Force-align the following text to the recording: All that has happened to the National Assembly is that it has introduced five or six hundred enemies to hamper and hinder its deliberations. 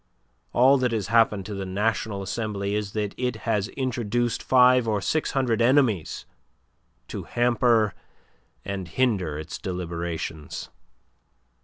All 0.51 0.79
that 0.79 0.93
has 0.93 1.09
happened 1.09 1.45
to 1.45 1.53
the 1.53 1.63
National 1.63 2.23
Assembly 2.23 2.73
is 2.73 2.93
that 2.93 3.13
it 3.19 3.35
has 3.45 3.67
introduced 3.67 4.41
five 4.41 4.87
or 4.87 4.99
six 4.99 5.33
hundred 5.33 5.61
enemies 5.61 6.25
to 7.09 7.21
hamper 7.25 7.93
and 8.65 8.87
hinder 8.87 9.37
its 9.37 9.59
deliberations. 9.59 10.69